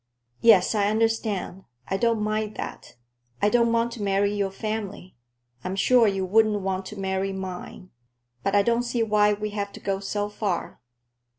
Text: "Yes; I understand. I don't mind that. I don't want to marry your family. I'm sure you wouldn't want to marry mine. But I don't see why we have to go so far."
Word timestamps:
"Yes; 0.41 0.73
I 0.73 0.89
understand. 0.89 1.63
I 1.87 1.95
don't 1.95 2.23
mind 2.23 2.55
that. 2.57 2.95
I 3.39 3.49
don't 3.49 3.71
want 3.71 3.91
to 3.91 4.01
marry 4.01 4.33
your 4.33 4.49
family. 4.49 5.13
I'm 5.63 5.75
sure 5.75 6.07
you 6.07 6.25
wouldn't 6.25 6.61
want 6.61 6.87
to 6.87 6.99
marry 6.99 7.31
mine. 7.33 7.91
But 8.41 8.55
I 8.55 8.63
don't 8.63 8.81
see 8.81 9.03
why 9.03 9.33
we 9.33 9.51
have 9.51 9.71
to 9.73 9.79
go 9.79 9.99
so 9.99 10.27
far." 10.27 10.81